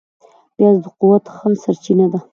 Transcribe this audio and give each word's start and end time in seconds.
پیاز 0.55 0.75
د 0.83 0.85
قوت 0.99 1.25
ښه 1.35 1.49
سرچینه 1.63 2.05
ده 2.11 2.19